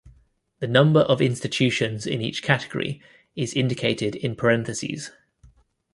The 0.61 0.67
number 0.67 1.01
of 1.01 1.21
institutions 1.21 2.07
in 2.07 2.23
each 2.23 2.41
category 2.41 3.03
is 3.35 3.53
indicated 3.53 4.15
in 4.15 4.35
parentheses. 4.35 5.11